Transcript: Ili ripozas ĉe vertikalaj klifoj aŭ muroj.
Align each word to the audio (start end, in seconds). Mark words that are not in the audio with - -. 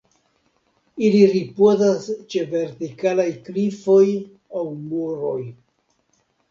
Ili 1.09 1.19
ripozas 1.33 2.09
ĉe 2.33 2.47
vertikalaj 2.55 3.29
klifoj 3.51 4.03
aŭ 4.11 4.69
muroj. 4.83 5.41